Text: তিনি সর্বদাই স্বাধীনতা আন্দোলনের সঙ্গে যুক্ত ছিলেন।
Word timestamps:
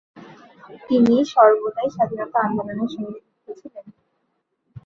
তিনি 0.87 1.15
সর্বদাই 1.33 1.89
স্বাধীনতা 1.95 2.37
আন্দোলনের 2.39 2.89
সঙ্গে 2.93 3.17
যুক্ত 3.17 3.47
ছিলেন। 3.59 3.85